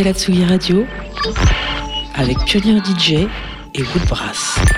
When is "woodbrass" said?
3.82-4.69